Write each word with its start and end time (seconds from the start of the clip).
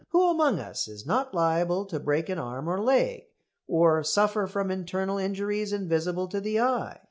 Who 0.09 0.31
among 0.31 0.57
us 0.57 0.87
is 0.87 1.05
not 1.05 1.31
liable 1.31 1.85
to 1.85 1.99
break 1.99 2.27
an 2.27 2.39
arm 2.39 2.67
or 2.67 2.81
leg, 2.81 3.25
or 3.67 4.01
suffer 4.03 4.47
from 4.47 4.71
internal 4.71 5.19
injuries 5.19 5.71
invisible 5.71 6.27
to 6.29 6.41
the 6.41 6.59
eye? 6.59 6.99